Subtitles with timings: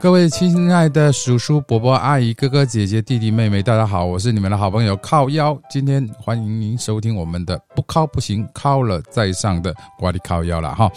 [0.00, 5.58] 各位亲爱的叔叔、伯伯、阿姨、哥哥、姐姐、弟弟、妹妹，大家好，我是你们的好朋友靠腰。
[5.68, 10.88] 今天欢迎您收听我们的不靠不行，靠了再上的瓜里靠腰了哈。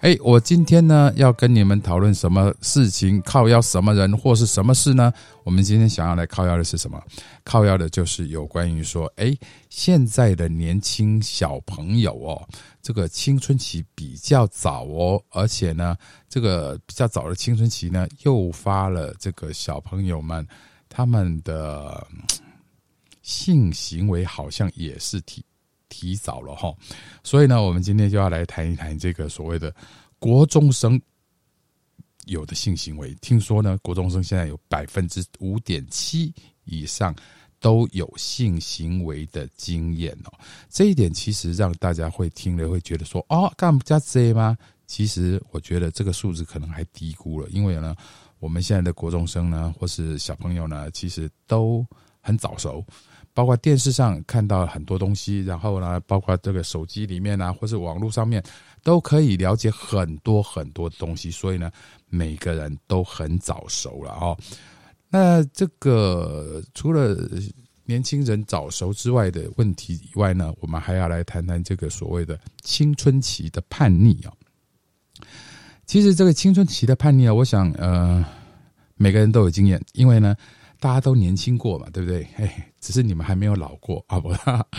[0.00, 3.20] 哎，我今天呢要跟你们讨论什么事情？
[3.20, 5.12] 靠邀什么人或是什么事呢？
[5.44, 6.98] 我们今天想要来靠邀的是什么？
[7.44, 9.36] 靠邀的就是有关于说，哎，
[9.68, 12.48] 现在的年轻小朋友哦，
[12.80, 15.94] 这个青春期比较早哦，而且呢，
[16.30, 20.46] 这个比较早的青春期呢，诱发了这个小朋友们
[20.88, 22.06] 他们的
[23.20, 25.44] 性行为好像也是体。
[25.90, 26.74] 提早了哈，
[27.22, 29.74] 所以呢，我们今天就要来谈一谈这个所谓的
[30.18, 30.98] 国中生
[32.24, 33.14] 有的性行为。
[33.20, 36.32] 听说呢，国中生现在有百分之五点七
[36.64, 37.14] 以上
[37.58, 40.32] 都有性行为的经验哦。
[40.70, 44.56] 这一点其实让大家会听了会觉得说，哦，干不加这吗？
[44.86, 47.94] 其实我觉得这个数字可能还低估了，因为呢，
[48.38, 51.86] 我们现在的国中生呢，或是小朋友呢，其实都
[52.20, 52.84] 很早熟。
[53.32, 58.42] 包括电视上看到很多东西，然后呢，包括这个手机里面啊，或是网络上面，
[58.82, 61.30] 都可以了解很多很多东西。
[61.30, 61.70] 所以呢，
[62.08, 64.36] 每个人都很早熟了哦。
[65.08, 67.16] 那这个除了
[67.84, 74.32] 年轻人早熟之外的问题以外呢，我们还要来谈谈这个所谓的青春期的叛逆啊。
[75.86, 78.24] 其实这个青春期的叛逆啊，我想呃，
[78.96, 80.36] 每个人都有经验，因为呢。
[80.80, 82.26] 大家都年轻过嘛，对不对？
[82.36, 84.34] 哎，只是你们还没有老过啊，不？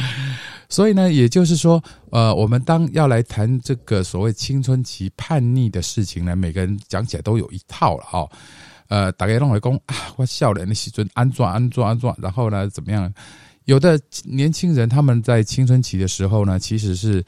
[0.68, 8.30] 所以呢，也就是说，呃，我们当要来谈这个所谓青春期叛逆的事情呢，每个人讲起来都有一套了哦。
[8.90, 13.14] 呃，大概弄来讲啊，我笑脸的时尊安装安装安装，然后呢，怎么样？
[13.66, 17.24] 有的年轻人他们在青春期的时候呢，其实是。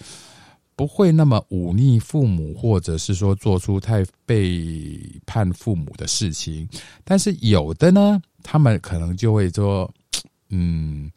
[0.75, 6.67] 不会那么忤逆父母，或者是说做出太背叛父母的事情，
[7.03, 9.91] 但是有的呢，他们可能就会说，
[10.49, 11.09] 嗯，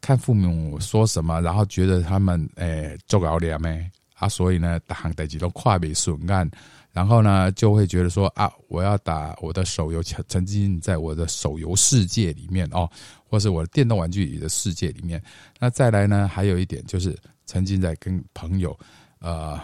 [0.00, 6.50] 看父母说什么，然后觉得他们诶做搞脸没啊，所以呢，打行代几都跨比损案，
[6.92, 12.90] 然后呢，就会觉得说啊，我要打我的手游，沉浸在我的手游世界里面哦，
[13.28, 15.22] 或是我的电动玩具里的世界里面。
[15.58, 17.16] 那再来呢，还有一点就是。
[17.46, 18.78] 曾经在跟朋友，
[19.18, 19.58] 呃，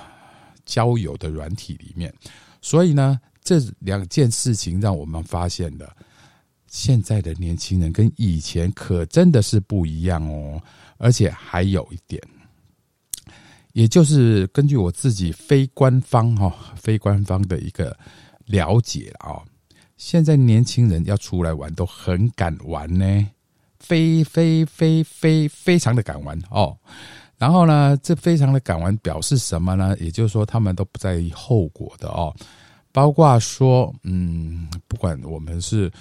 [0.64, 2.12] 交友的软体里面，
[2.60, 5.94] 所以呢，这两件事情让我们发现了，
[6.68, 10.60] 现在的年轻人跟以前可真的是不一样哦。
[10.98, 12.22] 而且还有一点，
[13.74, 17.94] 也就是根据我自己非官方哈、非官方的一个
[18.46, 19.42] 了解啊，
[19.98, 23.26] 现在年轻人要出来玩都很敢玩呢，
[23.78, 26.74] 非非非非非常的敢玩哦。
[27.36, 29.94] 然后呢，这非常的敢玩，表示什么呢？
[30.00, 32.34] 也就是说，他们都不在意后果的哦。
[32.90, 35.92] 包括说，嗯，不管我们是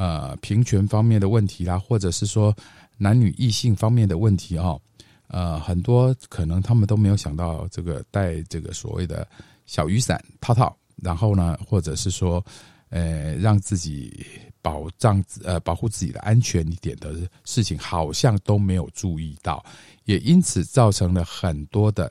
[0.00, 2.56] 呃平权方面的问题啦，或者是说
[2.96, 4.80] 男女异性方面的问题哦，
[5.26, 9.28] 呃，很多可能他们都没有想到这个带这个所谓的
[9.66, 12.42] 小雨伞套套，然后呢，或者是说，
[12.88, 14.26] 呃，让自己
[14.62, 19.62] 保障呃保护自己的安全一点的事情，好像都没有注意到。
[20.04, 22.10] 也因此造成了很多的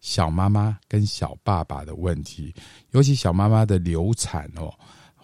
[0.00, 2.54] 小妈妈跟小爸爸的问题，
[2.92, 4.72] 尤其小妈妈的流产哦，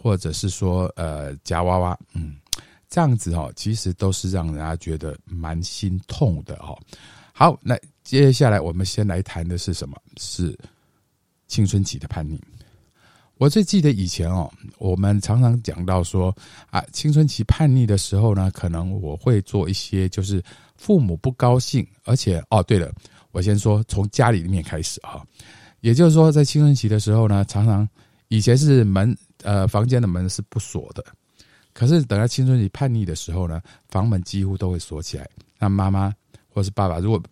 [0.00, 2.36] 或者是说呃夹娃娃，嗯，
[2.88, 6.78] 这样子哦，其实都是让人家觉得蛮心痛的哦。
[7.32, 9.96] 好，那接下来我们先来谈的是什么？
[10.16, 10.58] 是
[11.46, 12.40] 青春期的叛逆。
[13.36, 16.34] 我最记得以前哦，我们常常讲到说
[16.70, 20.42] 啊，青春期叛逆的时候呢，可能我会做一些就是。
[20.80, 22.90] 父母不高兴，而且哦，对了，
[23.32, 25.22] 我先说从家里面开始哈，
[25.80, 27.86] 也就是说，在青春期的时候呢，常常
[28.28, 31.04] 以前是门呃房间的门是不锁的，
[31.72, 35.28] 可是等到青春期叛逆的时候呢，房门几乎都会锁起来。
[35.58, 36.12] 那妈妈
[36.48, 37.22] 或是爸爸如果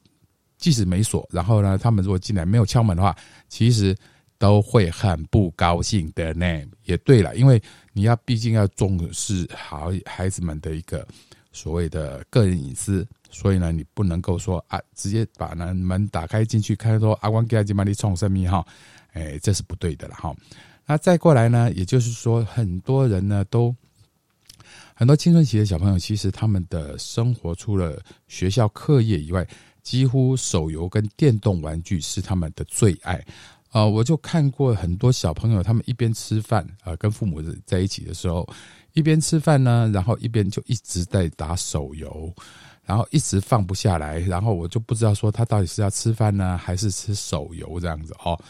[0.56, 3.16] 即使没锁，然后呢，他们如果进来没有敲门的话，
[3.49, 3.96] 其实
[4.38, 6.46] 都会很不高兴的呢。
[6.84, 7.62] 也对了，因为
[7.93, 11.06] 你要毕竟要重视好孩子们的一个
[11.52, 13.06] 所谓的个人隐私。
[13.31, 18.66] 所以呢，你不能够说啊，直接把那门打开进去，看说阿光给阿吉玛丽冲生命哈，
[19.12, 20.34] 哎，这是不对的了哈。
[20.88, 23.76] 那再过来呢，也就是说，很多人呢都
[24.94, 29.46] 很多青春期的小朋友，其实他们的生活除了学校课业以外，
[29.82, 33.23] 几乎手游跟电动玩具是他们的最爱
[33.70, 33.85] 啊。
[33.85, 38.49] 我就看过很多小朋友，他们一边吃饭啊，跟父母在一起的时候，
[38.94, 42.35] 一边吃饭呢，然后一边就一直在打手游。
[42.85, 48.40] 然后一直放不下来，然后我就不知道说他到底是要吃饭呢，还是吃手游这样子哦。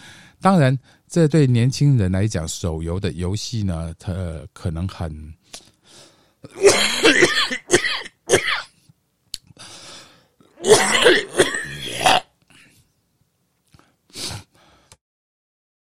[0.40, 0.76] 当然
[1.08, 4.12] 这对年轻人来讲手游的游戏呢他
[4.52, 5.10] 可能很